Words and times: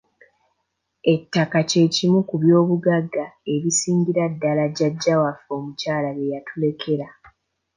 Ettaka 1.13 1.59
kye 1.69 1.83
kimu 1.95 2.19
ku 2.29 2.35
by'obugagga 2.41 3.25
ebisingira 3.53 4.23
ddala 4.33 4.63
jjajja 4.75 5.13
waffe 5.21 5.49
omukyala 5.57 6.09
bye 6.17 6.31
yatulekera. 6.33 7.07